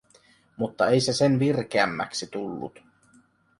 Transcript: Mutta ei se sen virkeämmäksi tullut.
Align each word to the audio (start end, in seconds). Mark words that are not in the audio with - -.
Mutta 0.57 0.87
ei 0.89 0.99
se 1.01 1.13
sen 1.13 1.39
virkeämmäksi 1.39 2.27
tullut. 2.27 2.79